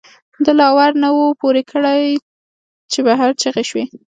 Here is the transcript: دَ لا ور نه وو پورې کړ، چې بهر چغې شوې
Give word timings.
دَ 0.45 0.47
لا 0.59 0.67
ور 0.77 0.91
نه 1.03 1.09
وو 1.15 1.25
پورې 1.41 1.61
کړ، 1.71 1.83
چې 2.91 2.99
بهر 3.07 3.29
چغې 3.41 3.63
شوې 3.69 3.85